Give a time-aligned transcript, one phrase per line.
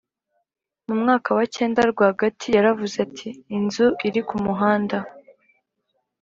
[0.87, 4.97] mu mwaka wa cyenda rwagati Yaravuze ati inzu iri ku muhanda